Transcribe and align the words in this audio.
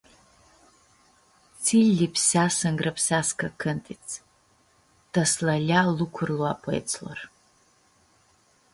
Tsi 1.61 1.77
lj-lipsea 1.89 2.45
s-ãnyrãpseascã 2.57 3.47
cãntits, 3.61 4.11
ta 5.11 5.21
s-lã 5.31 5.55
ljea 5.65 5.81
lucurlu 5.97 6.43
a 6.51 6.53
poetslor. 6.63 7.19